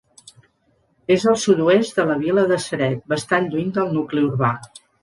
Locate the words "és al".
1.17-1.37